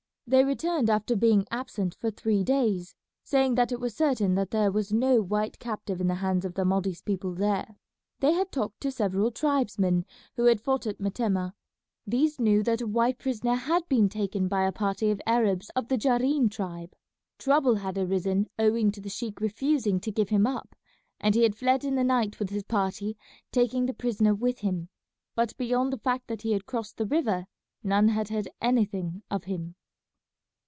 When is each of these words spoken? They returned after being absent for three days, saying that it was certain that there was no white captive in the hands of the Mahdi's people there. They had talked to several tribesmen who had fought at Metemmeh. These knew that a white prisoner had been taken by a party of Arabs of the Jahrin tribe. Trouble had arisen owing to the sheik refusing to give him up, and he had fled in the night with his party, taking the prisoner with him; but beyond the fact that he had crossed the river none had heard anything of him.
They 0.27 0.45
returned 0.45 0.89
after 0.89 1.17
being 1.17 1.45
absent 1.51 1.93
for 1.93 2.09
three 2.09 2.41
days, 2.41 2.95
saying 3.21 3.55
that 3.55 3.73
it 3.73 3.81
was 3.81 3.93
certain 3.93 4.35
that 4.35 4.51
there 4.51 4.71
was 4.71 4.93
no 4.93 5.21
white 5.21 5.59
captive 5.59 5.99
in 5.99 6.07
the 6.07 6.15
hands 6.23 6.45
of 6.45 6.53
the 6.53 6.63
Mahdi's 6.63 7.01
people 7.01 7.33
there. 7.33 7.75
They 8.21 8.31
had 8.31 8.49
talked 8.49 8.79
to 8.79 8.91
several 8.93 9.31
tribesmen 9.31 10.05
who 10.37 10.45
had 10.45 10.61
fought 10.61 10.87
at 10.87 11.01
Metemmeh. 11.01 11.51
These 12.07 12.39
knew 12.39 12.63
that 12.63 12.79
a 12.79 12.87
white 12.87 13.17
prisoner 13.19 13.55
had 13.55 13.89
been 13.89 14.07
taken 14.07 14.47
by 14.47 14.63
a 14.63 14.71
party 14.71 15.11
of 15.11 15.19
Arabs 15.25 15.69
of 15.75 15.89
the 15.89 15.97
Jahrin 15.97 16.49
tribe. 16.49 16.93
Trouble 17.37 17.75
had 17.75 17.97
arisen 17.97 18.47
owing 18.57 18.89
to 18.93 19.01
the 19.01 19.09
sheik 19.09 19.41
refusing 19.41 19.99
to 19.99 20.13
give 20.13 20.29
him 20.29 20.47
up, 20.47 20.77
and 21.19 21.35
he 21.35 21.43
had 21.43 21.57
fled 21.57 21.83
in 21.83 21.95
the 21.95 22.05
night 22.05 22.39
with 22.39 22.51
his 22.51 22.63
party, 22.63 23.17
taking 23.51 23.85
the 23.85 23.93
prisoner 23.93 24.33
with 24.33 24.59
him; 24.59 24.87
but 25.35 25.57
beyond 25.57 25.91
the 25.91 25.97
fact 25.99 26.29
that 26.29 26.43
he 26.43 26.53
had 26.53 26.65
crossed 26.65 26.95
the 26.95 27.05
river 27.05 27.47
none 27.83 28.07
had 28.07 28.29
heard 28.29 28.47
anything 28.61 29.23
of 29.29 29.43
him. 29.43 29.75